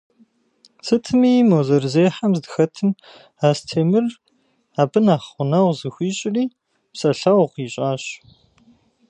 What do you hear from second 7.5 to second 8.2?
ищӏащ.